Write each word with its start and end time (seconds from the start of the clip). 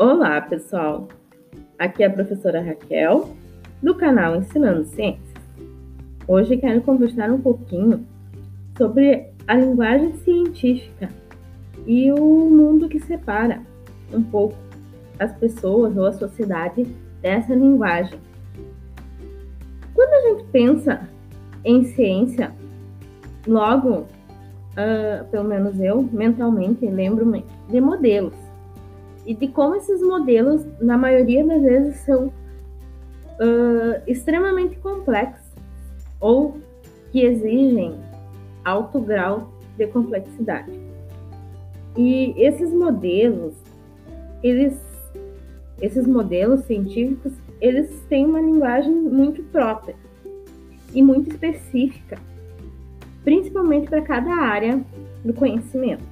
Olá, 0.00 0.40
pessoal! 0.40 1.08
Aqui 1.76 2.04
é 2.04 2.06
a 2.06 2.10
professora 2.10 2.62
Raquel, 2.62 3.30
do 3.82 3.96
canal 3.96 4.36
Ensinando 4.36 4.84
Ciências. 4.84 5.34
Hoje 6.28 6.56
quero 6.56 6.82
conversar 6.82 7.28
um 7.32 7.40
pouquinho 7.40 8.06
sobre 8.76 9.26
a 9.48 9.56
linguagem 9.56 10.14
científica 10.18 11.08
e 11.84 12.12
o 12.12 12.48
mundo 12.48 12.88
que 12.88 13.00
separa 13.00 13.60
um 14.14 14.22
pouco 14.22 14.54
as 15.18 15.32
pessoas 15.32 15.96
ou 15.96 16.06
a 16.06 16.12
sociedade 16.12 16.84
dessa 17.20 17.52
linguagem. 17.52 18.20
Quando 19.92 20.12
a 20.12 20.28
gente 20.28 20.44
pensa 20.52 21.08
em 21.64 21.82
ciência, 21.82 22.52
logo, 23.44 24.02
uh, 24.02 25.28
pelo 25.28 25.48
menos 25.48 25.80
eu, 25.80 26.04
mentalmente, 26.04 26.86
lembro-me 26.86 27.44
de 27.68 27.80
modelos 27.80 28.47
e 29.28 29.34
de 29.34 29.46
como 29.46 29.76
esses 29.76 30.00
modelos, 30.00 30.64
na 30.80 30.96
maioria 30.96 31.46
das 31.46 31.62
vezes, 31.62 31.96
são 31.96 32.28
uh, 32.28 34.02
extremamente 34.06 34.78
complexos 34.78 35.52
ou 36.18 36.56
que 37.12 37.20
exigem 37.20 37.94
alto 38.64 38.98
grau 38.98 39.52
de 39.76 39.86
complexidade. 39.88 40.72
E 41.94 42.32
esses 42.38 42.72
modelos, 42.72 43.52
eles, 44.42 44.80
esses 45.82 46.06
modelos 46.06 46.64
científicos, 46.64 47.34
eles 47.60 48.00
têm 48.08 48.24
uma 48.24 48.40
linguagem 48.40 48.94
muito 48.94 49.42
própria 49.42 49.94
e 50.94 51.02
muito 51.02 51.28
específica, 51.28 52.18
principalmente 53.24 53.90
para 53.90 54.00
cada 54.00 54.34
área 54.34 54.82
do 55.22 55.34
conhecimento. 55.34 56.04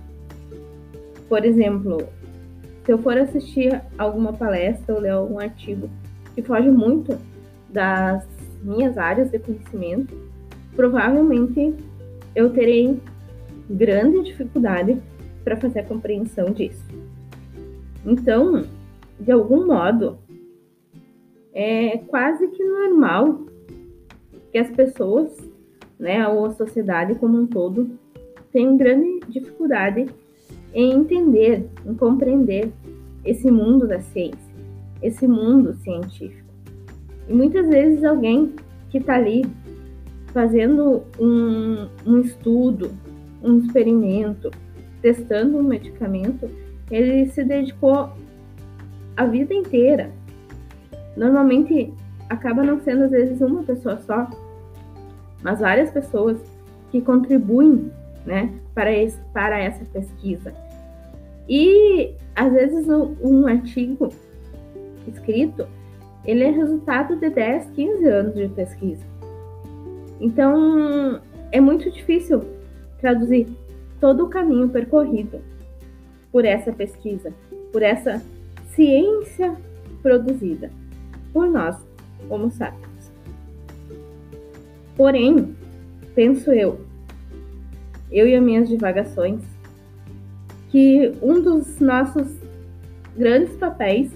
Por 1.31 1.47
exemplo, 1.47 2.07
se 2.87 2.93
eu 2.93 2.99
for 2.99 3.19
assistir 3.19 3.83
alguma 3.99 4.33
palestra 4.33 4.95
ou 4.95 5.01
ler 5.01 5.11
algum 5.11 5.41
artigo 5.41 5.91
que 6.37 6.41
foge 6.41 6.71
muito 6.71 7.19
das 7.69 8.25
minhas 8.63 8.97
áreas 8.97 9.29
de 9.29 9.41
conhecimento, 9.41 10.17
provavelmente 10.77 11.75
eu 12.33 12.51
terei 12.51 13.01
grande 13.69 14.23
dificuldade 14.23 15.03
para 15.43 15.57
fazer 15.57 15.81
a 15.81 15.85
compreensão 15.85 16.53
disso. 16.53 16.87
Então, 18.05 18.65
de 19.19 19.33
algum 19.33 19.67
modo, 19.67 20.19
é 21.53 21.99
quase 22.07 22.47
que 22.49 22.63
normal 22.63 23.41
que 24.53 24.59
as 24.59 24.71
pessoas, 24.71 25.37
né, 25.99 26.27
ou 26.29 26.47
a 26.47 26.51
sociedade 26.51 27.17
como 27.17 27.37
um 27.37 27.49
todo, 27.49 27.99
tenham 28.53 28.77
grande 28.77 29.21
dificuldade 29.29 30.07
em 30.77 30.93
entender, 30.93 31.71
em 31.87 31.95
compreender 31.95 32.71
esse 33.25 33.51
mundo 33.51 33.89
da 33.89 33.99
ciência, 33.99 34.55
esse 35.03 35.27
mundo 35.27 35.73
científico. 35.77 36.53
E 37.27 37.33
muitas 37.33 37.67
vezes 37.67 38.05
alguém 38.05 38.55
que 38.91 38.99
está 38.99 39.15
ali 39.15 39.47
fazendo 40.35 41.03
um, 41.19 41.89
um 42.05 42.21
estudo, 42.21 42.91
um 43.43 43.57
experimento, 43.57 44.51
testando 45.01 45.57
um 45.57 45.63
medicamento, 45.63 46.47
ele 46.91 47.25
se 47.31 47.43
dedicou 47.43 48.11
a 49.17 49.25
vida 49.25 49.55
inteira. 49.55 50.11
Normalmente 51.17 51.91
acaba 52.29 52.63
não 52.63 52.79
sendo 52.81 53.05
às 53.05 53.13
vezes 53.13 53.41
uma 53.41 53.63
pessoa 53.63 53.99
só, 54.03 54.29
mas 55.43 55.59
várias 55.61 55.91
pessoas 55.91 56.39
que 56.91 57.01
contribuem 57.01 57.91
né, 58.27 58.53
para, 58.75 58.93
esse, 58.93 59.19
para 59.33 59.59
essa 59.59 59.83
pesquisa. 59.87 60.66
E 61.49 62.15
às 62.35 62.53
vezes 62.53 62.89
um, 62.89 63.17
um 63.23 63.47
artigo 63.47 64.09
escrito 65.07 65.67
ele 66.25 66.43
é 66.43 66.51
resultado 66.51 67.17
de 67.17 67.31
10, 67.31 67.71
15 67.71 68.07
anos 68.09 68.35
de 68.35 68.49
pesquisa. 68.49 69.05
Então 70.21 71.21
é 71.53 71.61
muito 71.61 71.91
difícil 71.91 72.43
traduzir 73.01 73.47
todo 74.01 74.25
o 74.25 74.29
caminho 74.29 74.69
percorrido 74.69 75.41
por 76.33 76.45
essa 76.45 76.73
pesquisa, 76.73 77.33
por 77.73 77.83
essa 77.83 78.21
ciência 78.75 79.57
produzida 80.03 80.71
por 81.33 81.49
nós, 81.49 81.77
como 82.29 82.51
sapiens. 82.51 83.13
Porém, 84.97 85.55
penso 86.15 86.51
eu, 86.51 86.81
eu 88.11 88.27
e 88.27 88.35
as 88.35 88.43
minhas 88.43 88.69
divagações, 88.69 89.43
que 90.77 91.11
um 91.23 91.41
dos 91.41 91.81
nossos 91.81 92.37
grandes 93.17 93.57
papéis 93.57 94.13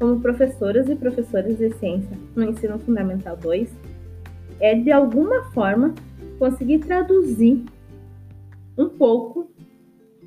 como 0.00 0.20
professoras 0.20 0.90
e 0.90 0.96
professores 0.96 1.58
de 1.58 1.72
ciência 1.74 2.18
no 2.34 2.42
ensino 2.42 2.76
fundamental 2.80 3.36
2 3.36 3.70
é 4.58 4.74
de 4.74 4.90
alguma 4.90 5.44
forma 5.52 5.94
conseguir 6.40 6.80
traduzir 6.80 7.64
um 8.76 8.88
pouco 8.88 9.48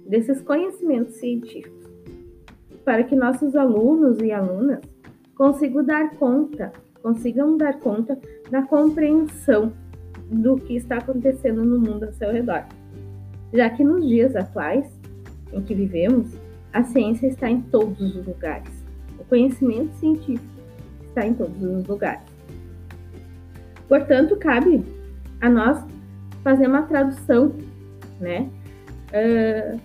desses 0.07 0.41
conhecimentos 0.41 1.15
científicos 1.15 1.83
para 2.85 3.03
que 3.03 3.13
nossos 3.13 3.53
alunos 3.53 4.19
e 4.21 4.31
alunas 4.31 4.79
consigam 5.35 5.83
dar 5.83 6.15
conta, 6.15 6.71
consigam 7.03 7.57
dar 7.57 7.81
conta 7.81 8.17
da 8.49 8.61
compreensão 8.61 9.73
do 10.31 10.55
que 10.55 10.77
está 10.77 10.99
acontecendo 10.99 11.65
no 11.65 11.77
mundo 11.77 12.05
ao 12.05 12.13
seu 12.13 12.31
redor 12.31 12.63
já 13.53 13.69
que 13.69 13.83
nos 13.83 14.05
dias 14.05 14.35
atuais 14.35 14.85
em 15.55 15.61
que 15.61 15.73
vivemos, 15.73 16.27
a 16.73 16.83
ciência 16.83 17.27
está 17.27 17.49
em 17.49 17.61
todos 17.61 17.99
os 17.99 18.27
lugares. 18.27 18.69
O 19.17 19.23
conhecimento 19.23 19.95
científico 19.95 20.45
está 21.07 21.25
em 21.25 21.33
todos 21.33 21.61
os 21.63 21.87
lugares. 21.87 22.23
Portanto, 23.87 24.35
cabe 24.35 24.83
a 25.41 25.49
nós 25.49 25.83
fazer 26.43 26.67
uma 26.67 26.83
tradução, 26.83 27.53
né? 28.19 28.49
Uh, 29.09 29.79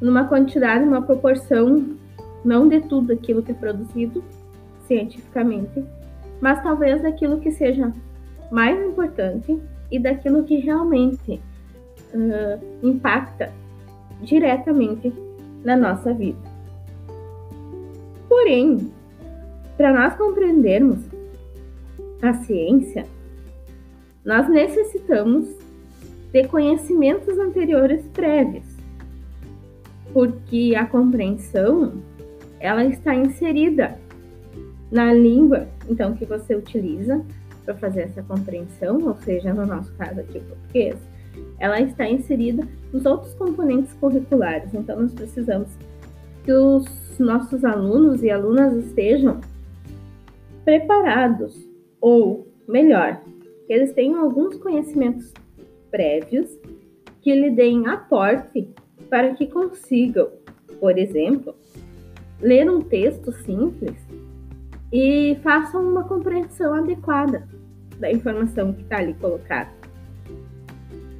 numa 0.00 0.24
quantidade, 0.24 0.84
numa 0.84 1.02
proporção, 1.02 1.96
não 2.44 2.68
de 2.68 2.80
tudo 2.80 3.12
aquilo 3.12 3.42
que 3.42 3.52
é 3.52 3.54
produzido 3.54 4.24
cientificamente, 4.86 5.84
mas 6.40 6.62
talvez 6.62 7.02
daquilo 7.02 7.40
que 7.40 7.50
seja 7.50 7.92
mais 8.50 8.78
importante 8.86 9.58
e 9.90 9.98
daquilo 9.98 10.44
que 10.44 10.56
realmente 10.56 11.40
uh, 12.14 12.86
impacta 12.86 13.52
diretamente 14.24 15.12
na 15.64 15.76
nossa 15.76 16.12
vida. 16.12 16.38
Porém, 18.28 18.90
para 19.76 19.92
nós 19.92 20.16
compreendermos 20.16 20.98
a 22.22 22.32
ciência, 22.34 23.06
nós 24.24 24.48
necessitamos 24.48 25.48
de 26.32 26.48
conhecimentos 26.48 27.38
anteriores 27.38 28.06
prévios, 28.08 28.64
porque 30.12 30.74
a 30.76 30.86
compreensão 30.86 31.92
ela 32.58 32.84
está 32.84 33.14
inserida 33.14 33.98
na 34.90 35.12
língua, 35.12 35.68
então 35.88 36.14
que 36.14 36.24
você 36.24 36.54
utiliza 36.54 37.24
para 37.64 37.74
fazer 37.74 38.02
essa 38.02 38.22
compreensão, 38.22 39.06
ou 39.06 39.14
seja, 39.16 39.52
no 39.52 39.66
nosso 39.66 39.92
caso 39.94 40.20
aqui 40.20 40.40
português, 40.40 40.96
ela 41.64 41.80
está 41.80 42.06
inserida 42.06 42.68
nos 42.92 43.06
outros 43.06 43.32
componentes 43.32 43.94
curriculares. 43.94 44.74
Então, 44.74 45.00
nós 45.00 45.14
precisamos 45.14 45.70
que 46.44 46.52
os 46.52 47.18
nossos 47.18 47.64
alunos 47.64 48.22
e 48.22 48.30
alunas 48.30 48.76
estejam 48.84 49.40
preparados, 50.62 51.66
ou 52.02 52.46
melhor, 52.68 53.18
que 53.66 53.72
eles 53.72 53.94
tenham 53.94 54.20
alguns 54.20 54.58
conhecimentos 54.58 55.32
prévios 55.90 56.50
que 57.22 57.34
lhe 57.34 57.50
deem 57.50 57.86
aporte 57.86 58.68
para 59.08 59.34
que 59.34 59.46
consigam, 59.46 60.28
por 60.78 60.98
exemplo, 60.98 61.54
ler 62.42 62.70
um 62.70 62.82
texto 62.82 63.32
simples 63.32 63.96
e 64.92 65.38
façam 65.42 65.82
uma 65.82 66.04
compreensão 66.04 66.74
adequada 66.74 67.48
da 67.98 68.12
informação 68.12 68.74
que 68.74 68.82
está 68.82 68.98
ali 68.98 69.14
colocada. 69.14 69.70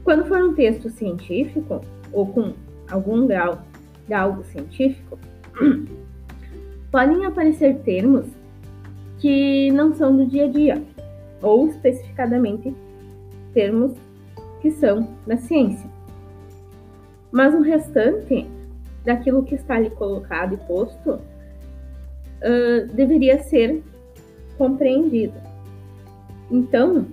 Quando 0.05 0.27
for 0.27 0.39
um 0.39 0.55
texto 0.55 0.91
científico, 0.91 1.81
ou 2.13 2.27
com 2.27 2.53
algum 2.91 3.27
grau 3.27 3.63
de 4.07 4.13
algo 4.13 4.45
científico, 4.45 5.19
podem 6.93 7.25
aparecer 7.25 7.79
termos 7.81 8.27
que 9.19 9.71
não 9.73 9.95
são 9.95 10.15
do 10.15 10.27
dia 10.27 10.45
a 10.45 10.49
dia, 10.49 10.83
ou 11.41 11.69
especificadamente 11.69 12.75
termos 13.55 13.93
que 14.61 14.71
são 14.73 15.09
da 15.27 15.39
ciência. 15.39 15.89
Mas 17.33 17.55
o 17.55 17.63
restante 17.63 18.47
daquilo 19.05 19.43
que 19.43 19.55
está 19.55 19.77
ali 19.77 19.89
colocado 19.91 20.55
e 20.55 20.57
posto 20.67 21.13
uh, 21.13 22.87
deveria 22.93 23.43
ser 23.43 23.83
compreendido. 24.59 25.35
Então, 26.51 27.07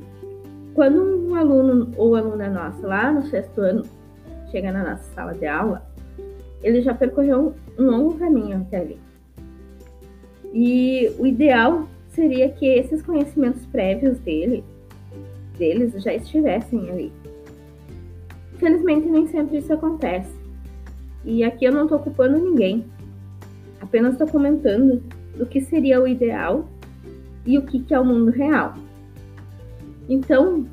quando 0.73 1.01
um 1.01 1.35
aluno 1.35 1.91
ou 1.97 2.15
aluna 2.15 2.49
nossa, 2.49 2.87
lá 2.87 3.11
no 3.11 3.23
sexto 3.23 3.61
ano, 3.61 3.83
chega 4.49 4.71
na 4.71 4.83
nossa 4.83 5.03
sala 5.13 5.33
de 5.33 5.45
aula, 5.45 5.85
ele 6.63 6.81
já 6.81 6.93
percorreu 6.93 7.53
um 7.77 7.83
longo 7.83 8.17
caminho 8.17 8.61
até 8.61 8.77
ali. 8.77 8.99
E 10.53 11.11
o 11.17 11.25
ideal 11.25 11.87
seria 12.09 12.49
que 12.49 12.65
esses 12.65 13.01
conhecimentos 13.01 13.65
prévios 13.65 14.19
dele, 14.19 14.63
deles 15.57 15.93
já 16.03 16.13
estivessem 16.13 16.89
ali. 16.89 17.11
Infelizmente, 18.55 19.07
nem 19.07 19.27
sempre 19.27 19.57
isso 19.57 19.73
acontece. 19.73 20.35
E 21.23 21.43
aqui 21.43 21.65
eu 21.65 21.71
não 21.71 21.83
estou 21.83 21.99
culpando 21.99 22.37
ninguém, 22.37 22.85
apenas 23.79 24.13
estou 24.13 24.27
comentando 24.27 25.01
do 25.37 25.45
que 25.45 25.61
seria 25.61 26.01
o 26.01 26.07
ideal 26.07 26.67
e 27.45 27.57
o 27.57 27.63
que, 27.63 27.79
que 27.79 27.93
é 27.93 27.99
o 27.99 28.05
mundo 28.05 28.31
real. 28.31 28.75
Então, 30.09 30.65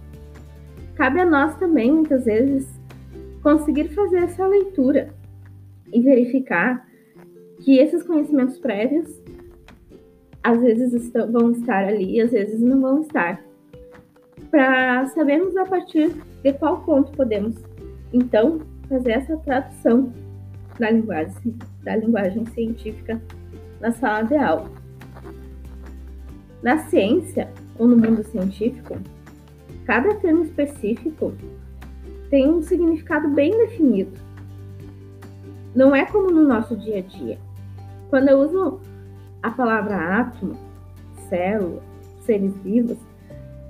cabe 0.95 1.21
a 1.21 1.27
nós 1.27 1.57
também, 1.59 1.93
muitas 1.93 2.25
vezes, 2.25 2.69
conseguir 3.43 3.89
fazer 3.89 4.19
essa 4.19 4.47
leitura 4.47 5.15
e 5.93 6.01
verificar 6.01 6.87
que 7.61 7.79
esses 7.79 8.03
conhecimentos 8.03 8.59
prévios 8.59 9.21
às 10.43 10.61
vezes 10.61 10.93
estão, 10.93 11.31
vão 11.31 11.51
estar 11.51 11.85
ali, 11.85 12.21
às 12.21 12.31
vezes 12.31 12.61
não 12.61 12.81
vão 12.81 13.01
estar. 13.01 13.43
Para 14.51 15.07
sabermos 15.09 15.57
a 15.57 15.67
partir 15.67 16.11
de 16.43 16.53
qual 16.55 16.81
ponto 16.83 17.13
podemos, 17.13 17.57
então, 18.13 18.61
fazer 18.89 19.13
essa 19.13 19.37
tradução 19.39 20.13
da 20.79 20.91
linguagem, 20.91 21.57
da 21.83 21.97
linguagem 21.97 22.47
científica 22.47 23.21
na 23.81 23.93
sala 23.93 24.23
de 24.23 24.37
aula. 24.37 24.71
Na 26.63 26.79
ciência, 26.79 27.49
ou 27.79 27.87
no 27.87 27.97
mundo 27.97 28.25
científico, 28.25 28.97
cada 29.89 30.15
termo 30.17 30.43
específico 30.43 31.33
tem 32.29 32.47
um 32.47 32.61
significado 32.61 33.27
bem 33.31 33.57
definido. 33.57 34.13
Não 35.75 35.97
é 35.97 36.05
como 36.05 36.31
no 36.31 36.47
nosso 36.47 36.77
dia 36.77 36.99
a 36.99 37.01
dia. 37.01 37.39
Quando 38.11 38.29
eu 38.29 38.39
uso 38.39 38.81
a 39.43 39.51
palavra 39.51 40.21
átomo, 40.21 40.59
célula, 41.31 41.83
seres 42.27 42.55
vivos, 42.59 42.99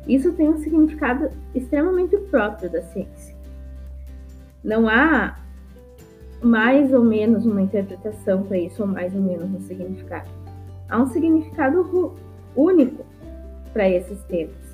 isso 0.08 0.32
tem 0.32 0.48
um 0.48 0.58
significado 0.58 1.30
extremamente 1.54 2.16
próprio 2.16 2.68
da 2.68 2.82
ciência. 2.82 3.36
Não 4.64 4.88
há 4.88 5.38
mais 6.42 6.92
ou 6.92 7.04
menos 7.04 7.46
uma 7.46 7.62
interpretação 7.62 8.42
para 8.42 8.58
isso, 8.58 8.82
ou 8.82 8.88
mais 8.88 9.14
ou 9.14 9.22
menos 9.22 9.48
um 9.48 9.60
significado. 9.60 10.28
Há 10.88 11.00
um 11.00 11.06
significado 11.06 12.16
único 12.56 13.06
para 13.72 13.88
esses 13.88 14.20
termos. 14.24 14.67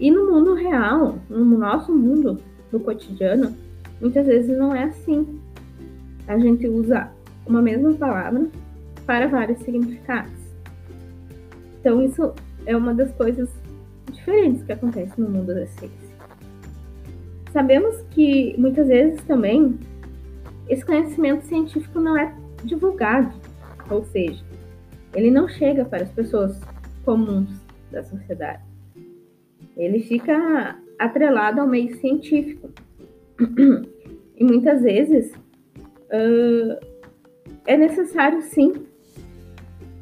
E 0.00 0.10
no 0.10 0.30
mundo 0.30 0.54
real, 0.54 1.18
no 1.28 1.44
nosso 1.44 1.92
mundo, 1.92 2.38
no 2.70 2.80
cotidiano, 2.80 3.54
muitas 4.00 4.26
vezes 4.26 4.56
não 4.56 4.74
é 4.74 4.84
assim. 4.84 5.40
A 6.26 6.38
gente 6.38 6.68
usa 6.68 7.10
uma 7.46 7.60
mesma 7.60 7.92
palavra 7.94 8.48
para 9.04 9.26
vários 9.26 9.58
significados. 9.60 10.32
Então, 11.80 12.02
isso 12.02 12.32
é 12.66 12.76
uma 12.76 12.94
das 12.94 13.10
coisas 13.12 13.48
diferentes 14.12 14.62
que 14.62 14.72
acontece 14.72 15.20
no 15.20 15.28
mundo 15.28 15.54
da 15.54 15.66
ciência. 15.66 16.08
Sabemos 17.52 17.96
que 18.10 18.54
muitas 18.58 18.88
vezes 18.88 19.22
também 19.22 19.78
esse 20.68 20.84
conhecimento 20.84 21.44
científico 21.46 21.98
não 21.98 22.16
é 22.16 22.32
divulgado, 22.62 23.32
ou 23.90 24.04
seja, 24.04 24.44
ele 25.14 25.30
não 25.30 25.48
chega 25.48 25.84
para 25.84 26.02
as 26.02 26.10
pessoas 26.10 26.60
comuns 27.04 27.48
da 27.90 28.04
sociedade. 28.04 28.67
Ele 29.78 30.00
fica 30.00 30.76
atrelado 30.98 31.60
ao 31.60 31.66
meio 31.66 31.94
científico. 31.96 32.70
E 34.36 34.44
muitas 34.44 34.82
vezes 34.82 35.32
uh, 35.32 36.86
é 37.66 37.76
necessário 37.76 38.40
sim 38.42 38.72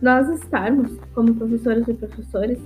nós 0.00 0.28
estarmos, 0.28 0.99
como 1.14 1.34
professoras 1.34 1.88
e 1.88 1.94
professores, 1.94 2.58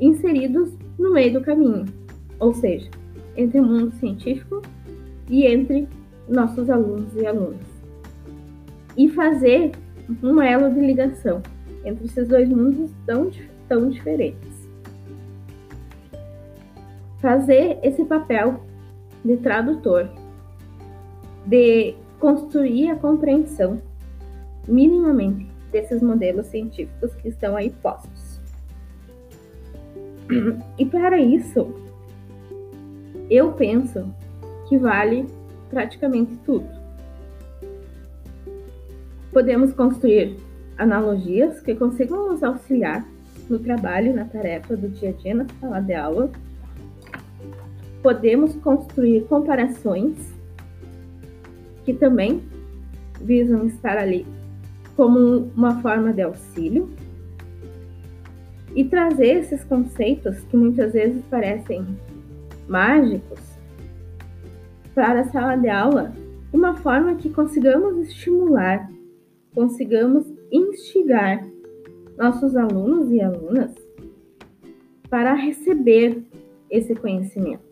inseridos 0.00 0.76
no 0.98 1.12
meio 1.12 1.32
do 1.34 1.40
caminho, 1.40 1.86
ou 2.38 2.52
seja, 2.52 2.90
entre 3.36 3.60
o 3.60 3.64
mundo 3.64 3.92
científico 3.92 4.60
e 5.28 5.46
entre 5.46 5.88
nossos 6.28 6.68
alunos 6.68 7.14
e 7.16 7.26
alunas. 7.26 7.60
E 8.96 9.08
fazer 9.08 9.72
um 10.22 10.42
elo 10.42 10.72
de 10.74 10.80
ligação 10.80 11.42
entre 11.84 12.04
esses 12.04 12.28
dois 12.28 12.48
mundos 12.48 12.90
tão, 13.06 13.30
tão 13.68 13.88
diferentes. 13.88 14.51
Fazer 17.22 17.78
esse 17.82 18.04
papel 18.04 18.60
de 19.24 19.36
tradutor, 19.38 20.10
de 21.46 21.94
construir 22.18 22.90
a 22.90 22.96
compreensão 22.96 23.80
minimamente 24.68 25.50
desses 25.70 26.02
modelos 26.02 26.46
científicos 26.46 27.14
que 27.14 27.28
estão 27.28 27.56
aí 27.56 27.70
postos. 27.70 28.40
E 30.78 30.86
para 30.86 31.20
isso, 31.20 31.74
eu 33.30 33.52
penso 33.52 34.12
que 34.68 34.76
vale 34.76 35.26
praticamente 35.70 36.36
tudo. 36.44 36.68
Podemos 39.32 39.72
construir 39.72 40.36
analogias 40.76 41.60
que 41.60 41.74
consigam 41.74 42.30
nos 42.30 42.42
auxiliar 42.42 43.06
no 43.48 43.58
trabalho, 43.58 44.14
na 44.14 44.24
tarefa 44.24 44.76
do 44.76 44.88
dia 44.88 45.10
a 45.10 45.12
dia, 45.12 45.34
na 45.34 45.46
sala 45.60 45.80
de 45.80 45.94
aula. 45.94 46.30
Podemos 48.02 48.54
construir 48.56 49.22
comparações 49.24 50.16
que 51.84 51.92
também 51.92 52.42
visam 53.20 53.66
estar 53.66 53.96
ali 53.96 54.26
como 54.96 55.50
uma 55.56 55.80
forma 55.80 56.12
de 56.12 56.22
auxílio 56.22 56.90
e 58.74 58.84
trazer 58.84 59.38
esses 59.38 59.64
conceitos 59.64 60.40
que 60.50 60.56
muitas 60.56 60.92
vezes 60.92 61.22
parecem 61.30 61.86
mágicos 62.68 63.40
para 64.94 65.20
a 65.20 65.24
sala 65.24 65.56
de 65.56 65.68
aula, 65.68 66.12
uma 66.52 66.74
forma 66.76 67.14
que 67.16 67.30
consigamos 67.30 67.96
estimular, 68.08 68.90
consigamos 69.54 70.26
instigar 70.50 71.46
nossos 72.16 72.56
alunos 72.56 73.10
e 73.10 73.20
alunas 73.20 73.72
para 75.08 75.34
receber 75.34 76.22
esse 76.70 76.94
conhecimento. 76.94 77.71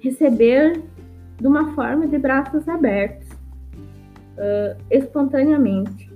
Receber 0.00 0.82
de 1.38 1.46
uma 1.46 1.74
forma 1.74 2.06
de 2.06 2.18
braços 2.18 2.68
abertos, 2.68 3.28
uh, 3.28 4.76
espontaneamente. 4.90 6.10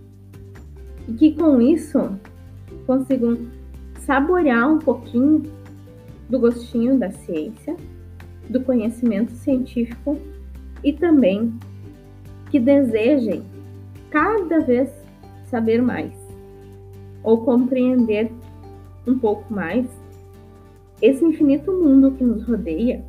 E 1.08 1.12
que 1.14 1.34
com 1.34 1.60
isso 1.60 2.18
consigam 2.86 3.36
saborear 4.00 4.70
um 4.70 4.78
pouquinho 4.78 5.42
do 6.28 6.38
gostinho 6.38 6.98
da 6.98 7.10
ciência, 7.10 7.76
do 8.48 8.60
conhecimento 8.60 9.32
científico 9.32 10.18
e 10.82 10.92
também 10.92 11.52
que 12.50 12.58
desejem 12.58 13.44
cada 14.10 14.60
vez 14.60 14.90
saber 15.44 15.82
mais 15.82 16.12
ou 17.22 17.44
compreender 17.44 18.30
um 19.06 19.18
pouco 19.18 19.52
mais 19.52 19.86
esse 21.02 21.24
infinito 21.24 21.72
mundo 21.72 22.12
que 22.12 22.24
nos 22.24 22.44
rodeia 22.44 23.04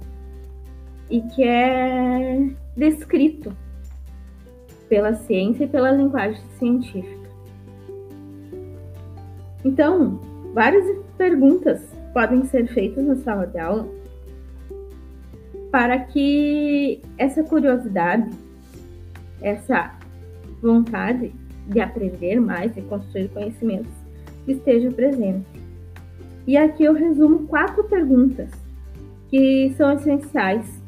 e 1.12 1.22
que 1.22 1.44
é 1.44 2.50
descrito 2.76 3.56
pela 4.88 5.14
ciência 5.14 5.66
e 5.66 5.68
pela 5.68 5.92
linguagem 5.92 6.42
científica. 6.58 7.30
Então, 9.64 10.20
várias 10.54 10.86
perguntas 11.18 11.82
podem 12.14 12.46
ser 12.46 12.68
feitas 12.68 13.06
na 13.06 13.16
sala 13.18 13.46
de 13.46 13.60
aula 13.60 13.88
para 15.70 16.00
que 16.00 17.02
essa 17.18 17.44
curiosidade, 17.44 18.30
essa 19.42 19.94
vontade 20.62 21.34
de 21.68 21.80
aprender 21.80 22.40
mais 22.40 22.76
e 22.76 22.82
construir 22.82 23.30
conhecimentos 23.30 23.94
esteja 24.48 24.90
presente. 24.92 25.46
E 26.48 26.58
aqui 26.58 26.84
eu 26.84 26.94
resumo 26.94 27.48
quatro 27.48 27.84
perguntas 27.84 28.50
que 29.30 29.74
são 29.78 29.94
essenciais 29.94 30.81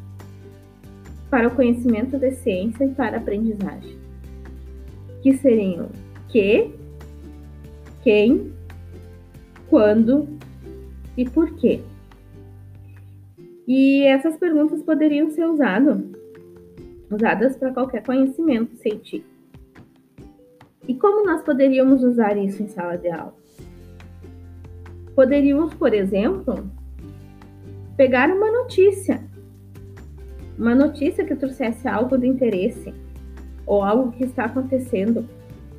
para 1.33 1.47
o 1.47 1.55
conhecimento 1.55 2.15
da 2.19 2.29
ciência 2.29 2.85
e 2.85 2.93
para 2.93 3.17
a 3.17 3.19
aprendizagem, 3.19 3.97
que 5.23 5.33
seriam 5.33 5.89
que, 6.29 6.69
quem, 8.03 8.53
quando 9.67 10.27
e 11.17 11.27
por 11.27 11.55
quê. 11.55 11.81
E 13.67 14.03
essas 14.03 14.37
perguntas 14.37 14.83
poderiam 14.83 15.31
ser 15.31 15.47
usado, 15.47 16.15
usadas 17.09 17.57
para 17.57 17.73
qualquer 17.73 18.03
conhecimento 18.03 18.75
científico. 18.75 19.25
E 20.87 20.93
como 20.93 21.25
nós 21.25 21.41
poderíamos 21.41 22.03
usar 22.03 22.37
isso 22.37 22.61
em 22.61 22.67
sala 22.67 22.95
de 22.95 23.09
aula? 23.09 23.33
Poderíamos, 25.15 25.73
por 25.73 25.95
exemplo, 25.95 26.69
pegar 27.97 28.29
uma 28.29 28.51
notícia, 28.51 29.32
uma 30.57 30.75
notícia 30.75 31.25
que 31.25 31.35
trouxesse 31.35 31.87
algo 31.87 32.17
de 32.17 32.27
interesse 32.27 32.93
ou 33.65 33.83
algo 33.83 34.11
que 34.11 34.23
está 34.25 34.45
acontecendo 34.45 35.27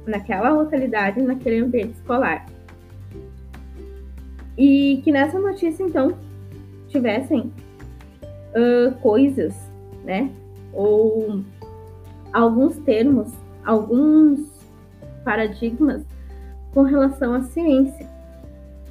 naquela 0.07 0.51
localidade, 0.51 1.23
naquele 1.23 1.61
ambiente 1.61 1.93
escolar. 1.93 2.47
E 4.57 5.01
que 5.05 5.11
nessa 5.11 5.39
notícia, 5.39 5.83
então, 5.83 6.17
tivessem 6.89 7.53
uh, 8.55 8.95
coisas, 9.01 9.55
né? 10.05 10.31
Ou 10.73 11.43
alguns 12.33 12.77
termos, 12.79 13.33
alguns 13.65 14.41
paradigmas 15.25 16.05
com 16.73 16.83
relação 16.83 17.35
à 17.35 17.43
ciência 17.43 18.09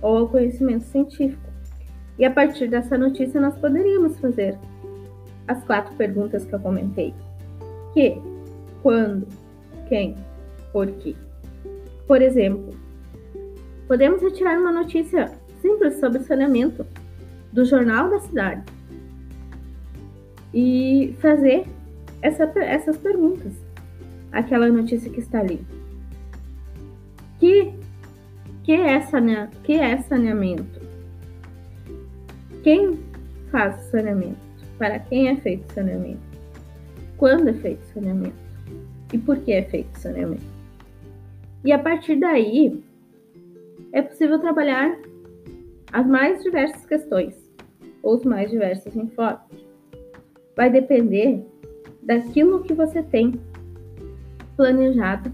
ou 0.01 0.17
ao 0.17 0.27
conhecimento 0.27 0.85
científico. 0.85 1.41
E 2.17 2.25
a 2.25 2.31
partir 2.31 2.67
dessa 2.67 2.97
notícia, 2.97 3.39
nós 3.39 3.57
poderíamos 3.57 4.19
fazer 4.19 4.57
as 5.47 5.63
quatro 5.63 5.93
perguntas 5.95 6.45
que 6.45 6.53
eu 6.53 6.59
comentei: 6.59 7.13
que, 7.93 8.21
quando, 8.81 9.27
quem, 9.87 10.15
por 10.71 10.87
quê. 10.87 11.15
Por 12.07 12.21
exemplo, 12.21 12.75
podemos 13.87 14.21
retirar 14.21 14.59
uma 14.59 14.71
notícia 14.71 15.31
simples 15.61 15.99
sobre 15.99 16.19
saneamento 16.23 16.85
do 17.51 17.63
jornal 17.63 18.09
da 18.09 18.19
cidade 18.19 18.63
e 20.53 21.15
fazer 21.19 21.65
essa, 22.21 22.43
essas 22.59 22.97
perguntas. 22.97 23.53
Aquela 24.31 24.67
notícia 24.67 25.11
que 25.11 25.19
está 25.19 25.39
ali. 25.39 25.65
Que, 27.39 27.73
que, 28.63 28.71
é, 28.73 29.01
sane, 29.01 29.47
que 29.63 29.73
é 29.73 29.97
saneamento? 30.01 30.81
Quem 32.63 32.99
faz 33.51 33.75
saneamento? 33.91 34.42
Para 34.77 34.99
quem 34.99 35.29
é 35.29 35.35
feito 35.37 35.71
saneamento? 35.73 36.21
Quando 37.17 37.49
é 37.49 37.53
feito 37.53 37.83
saneamento? 37.93 38.35
E 39.11 39.17
por 39.17 39.37
que 39.37 39.51
é 39.51 39.61
feito 39.63 39.97
saneamento? 39.97 40.43
E 41.63 41.71
a 41.71 41.79
partir 41.79 42.19
daí, 42.19 42.83
é 43.91 44.01
possível 44.01 44.39
trabalhar 44.39 44.97
as 45.91 46.07
mais 46.07 46.41
diversas 46.43 46.85
questões, 46.85 47.35
ou 48.01 48.15
os 48.15 48.23
mais 48.25 48.49
diversos 48.49 48.95
enfoques. 48.95 49.63
Vai 50.55 50.69
depender 50.69 51.45
daquilo 52.01 52.63
que 52.63 52.73
você 52.73 53.01
tem 53.03 53.33
planejado 54.57 55.31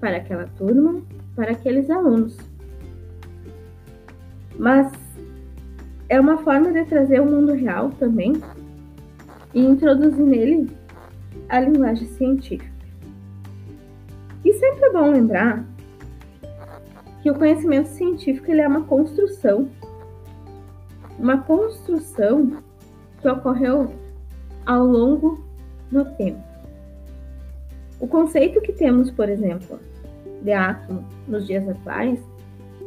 para 0.00 0.16
aquela 0.18 0.46
turma, 0.56 1.02
para 1.34 1.52
aqueles 1.52 1.90
alunos. 1.90 2.36
Mas 4.58 4.92
é 6.08 6.20
uma 6.20 6.38
forma 6.38 6.72
de 6.72 6.84
trazer 6.84 7.20
o 7.20 7.26
mundo 7.26 7.52
real 7.52 7.90
também 7.98 8.34
e 9.52 9.60
introduzir 9.60 10.24
nele 10.24 10.70
a 11.48 11.60
linguagem 11.60 12.06
científica. 12.08 12.70
E 14.44 14.52
sempre 14.52 14.86
é 14.86 14.92
bom 14.92 15.10
lembrar 15.10 15.64
que 17.22 17.30
o 17.30 17.34
conhecimento 17.34 17.88
científico 17.88 18.50
ele 18.50 18.60
é 18.60 18.68
uma 18.68 18.84
construção, 18.84 19.68
uma 21.18 21.38
construção 21.38 22.58
que 23.20 23.28
ocorreu 23.28 23.92
ao 24.64 24.86
longo 24.86 25.44
do 25.90 26.04
tempo. 26.16 26.42
O 27.98 28.06
conceito 28.06 28.60
que 28.60 28.72
temos, 28.72 29.10
por 29.10 29.28
exemplo, 29.28 29.80
de 30.42 30.52
átomo 30.52 31.04
nos 31.26 31.46
dias 31.46 31.68
atuais 31.68 32.20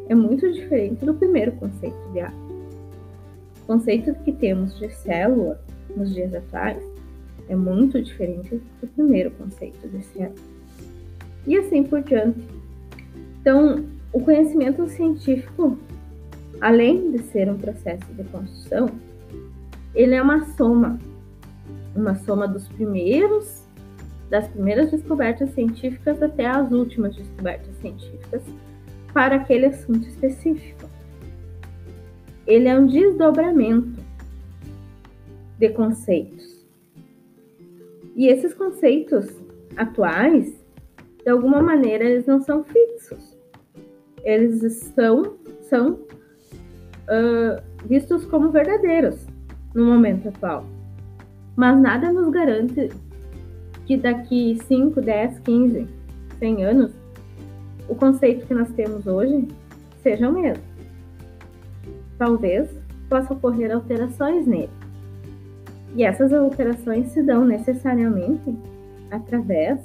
é 0.08 0.16
muito 0.16 0.52
diferente 0.52 1.04
do 1.04 1.14
primeiro 1.14 1.52
conceito 1.54 1.98
de 2.14 2.22
átomo. 2.22 2.49
Conceito 3.70 4.16
que 4.24 4.32
temos 4.32 4.80
de 4.80 4.90
célula 4.90 5.62
nos 5.96 6.12
dias 6.12 6.34
atuais 6.34 6.84
é 7.48 7.56
muito 7.56 8.02
diferente 8.02 8.60
do 8.82 8.88
primeiro 8.88 9.30
conceito 9.30 9.88
de 9.88 10.04
célula 10.06 10.34
e 11.46 11.56
assim 11.56 11.84
por 11.84 12.02
diante. 12.02 12.44
Então, 13.40 13.86
o 14.12 14.22
conhecimento 14.22 14.90
científico, 14.90 15.78
além 16.60 17.12
de 17.12 17.20
ser 17.20 17.48
um 17.48 17.60
processo 17.60 18.12
de 18.12 18.24
construção, 18.24 18.90
ele 19.94 20.16
é 20.16 20.22
uma 20.24 20.46
soma, 20.56 21.00
uma 21.96 22.16
soma 22.16 22.48
dos 22.48 22.68
primeiros, 22.70 23.68
das 24.32 24.48
primeiras 24.48 24.90
descobertas 24.90 25.52
científicas 25.52 26.24
até 26.24 26.48
as 26.48 26.72
últimas 26.72 27.16
descobertas 27.16 27.76
científicas 27.76 28.42
para 29.14 29.36
aquele 29.36 29.68
assunto 29.68 30.08
específico. 30.08 30.89
Ele 32.50 32.68
é 32.68 32.78
um 32.78 32.88
desdobramento 32.88 34.02
de 35.60 35.70
conceitos. 35.70 36.66
E 38.16 38.28
esses 38.28 38.56
conceitos 38.56 39.30
atuais 39.78 40.60
de 41.24 41.30
alguma 41.30 41.62
maneira, 41.62 42.04
eles 42.04 42.26
não 42.26 42.42
são 42.42 42.64
fixos. 42.64 43.38
Eles 44.24 44.74
são, 44.96 45.36
são 45.62 45.92
uh, 45.94 47.62
vistos 47.86 48.26
como 48.26 48.50
verdadeiros 48.50 49.28
no 49.76 49.86
momento 49.86 50.30
atual. 50.30 50.66
Mas 51.56 51.80
nada 51.80 52.12
nos 52.12 52.30
garante 52.30 52.90
que 53.86 53.96
daqui 53.96 54.58
5, 54.68 55.00
10, 55.00 55.40
15, 55.40 55.88
100 56.40 56.66
anos, 56.66 56.92
o 57.88 57.94
conceito 57.94 58.48
que 58.48 58.54
nós 58.56 58.72
temos 58.72 59.06
hoje 59.06 59.48
seja 60.02 60.28
o 60.28 60.34
mesmo. 60.34 60.69
Talvez 62.20 62.70
possa 63.10 63.34
ocorrer 63.34 63.74
alterações 63.74 64.46
nele. 64.46 64.70
E 65.96 66.04
essas 66.04 66.32
alterações 66.32 67.08
se 67.12 67.24
dão 67.24 67.44
necessariamente 67.44 68.56
através 69.10 69.80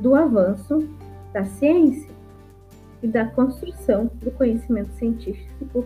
do 0.00 0.14
avanço 0.14 0.88
da 1.32 1.44
ciência 1.44 2.08
e 3.02 3.06
da 3.06 3.26
construção 3.26 4.10
do 4.22 4.30
conhecimento 4.30 4.90
científico 4.94 5.84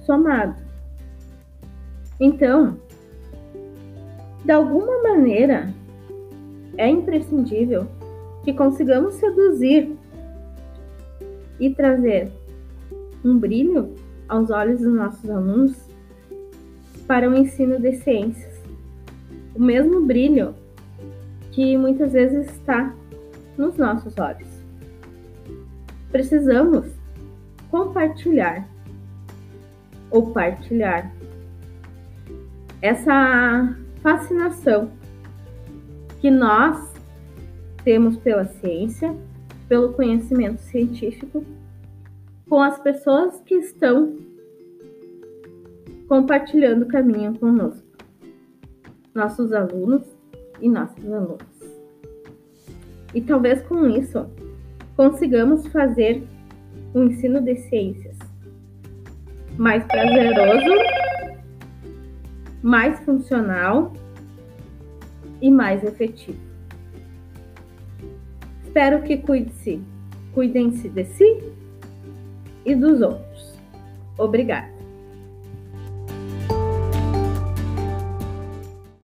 somado. 0.00 0.56
Então, 2.18 2.76
de 4.44 4.50
alguma 4.50 5.02
maneira, 5.02 5.72
é 6.76 6.88
imprescindível 6.88 7.86
que 8.44 8.52
consigamos 8.52 9.14
seduzir 9.14 9.96
e 11.60 11.70
trazer 11.74 12.30
um 13.24 13.38
brilho 13.38 13.94
aos 14.28 14.50
olhos 14.50 14.80
dos 14.80 14.92
nossos 14.92 15.28
alunos 15.28 15.76
para 17.06 17.28
o 17.28 17.36
ensino 17.36 17.80
de 17.80 17.92
ciências. 17.96 18.60
O 19.54 19.62
mesmo 19.62 20.04
brilho 20.04 20.54
que 21.52 21.76
muitas 21.76 22.12
vezes 22.12 22.50
está 22.50 22.94
nos 23.56 23.76
nossos 23.76 24.18
olhos. 24.18 24.48
Precisamos 26.10 26.86
compartilhar 27.70 28.68
ou 30.10 30.30
partilhar 30.32 31.12
essa 32.82 33.76
fascinação 34.02 34.90
que 36.20 36.30
nós 36.30 36.92
temos 37.84 38.16
pela 38.16 38.44
ciência, 38.44 39.14
pelo 39.68 39.92
conhecimento 39.92 40.60
científico, 40.60 41.44
com 42.48 42.60
as 42.60 42.78
pessoas 42.78 43.40
que 43.40 43.56
estão 43.56 44.16
compartilhando 46.08 46.84
o 46.84 46.88
caminho 46.88 47.36
conosco, 47.38 47.86
nossos 49.12 49.52
alunos 49.52 50.02
e 50.60 50.68
nossas 50.68 51.04
alunas. 51.04 51.56
E 53.14 53.20
talvez 53.20 53.62
com 53.62 53.88
isso 53.88 54.26
consigamos 54.96 55.66
fazer 55.68 56.22
o 56.94 57.02
ensino 57.02 57.40
de 57.40 57.56
ciências 57.56 58.16
mais 59.58 59.84
prazeroso, 59.84 60.74
mais 62.62 63.00
funcional 63.00 63.92
e 65.40 65.50
mais 65.50 65.82
efetivo. 65.82 66.38
Espero 68.64 69.02
que 69.02 69.16
cuide-se, 69.16 69.80
cuidem-se 70.34 70.88
de 70.88 71.04
si 71.06 71.55
e 72.66 72.74
dos 72.74 73.00
outros. 73.00 73.54
Obrigada. 74.18 74.75